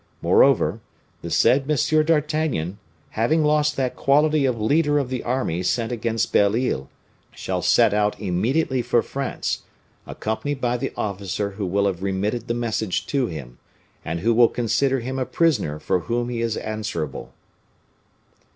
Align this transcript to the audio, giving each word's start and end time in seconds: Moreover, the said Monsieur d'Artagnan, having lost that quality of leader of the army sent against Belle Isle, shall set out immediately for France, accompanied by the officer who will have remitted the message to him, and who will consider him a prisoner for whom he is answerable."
Moreover, 0.23 0.79
the 1.21 1.29
said 1.29 1.67
Monsieur 1.67 2.01
d'Artagnan, 2.01 2.79
having 3.11 3.43
lost 3.45 3.75
that 3.75 3.95
quality 3.95 4.45
of 4.45 4.59
leader 4.59 4.97
of 4.97 5.09
the 5.11 5.21
army 5.21 5.61
sent 5.61 5.91
against 5.91 6.33
Belle 6.33 6.55
Isle, 6.55 6.89
shall 7.35 7.61
set 7.61 7.93
out 7.93 8.19
immediately 8.19 8.81
for 8.81 9.03
France, 9.03 9.61
accompanied 10.07 10.59
by 10.59 10.75
the 10.77 10.91
officer 10.97 11.51
who 11.51 11.67
will 11.67 11.85
have 11.85 12.01
remitted 12.01 12.47
the 12.47 12.55
message 12.55 13.05
to 13.05 13.27
him, 13.27 13.59
and 14.03 14.21
who 14.21 14.33
will 14.33 14.49
consider 14.49 15.01
him 15.01 15.19
a 15.19 15.23
prisoner 15.27 15.77
for 15.77 15.99
whom 15.99 16.29
he 16.29 16.41
is 16.41 16.57
answerable." 16.57 17.31